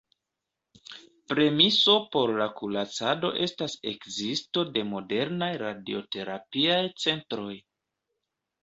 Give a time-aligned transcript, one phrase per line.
[1.33, 7.55] Premiso por la kuracado estas ekzisto de modernaj radioterapiaj centroj.